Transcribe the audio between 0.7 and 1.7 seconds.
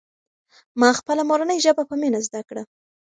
ما خپله مورنۍ